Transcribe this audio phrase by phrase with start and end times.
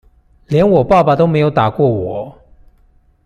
[0.47, 2.35] 連我爸爸都沒有打過我